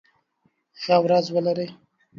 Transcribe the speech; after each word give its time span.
ښه 0.81 0.95
ورځ 1.03 1.25
ولری 1.35 1.67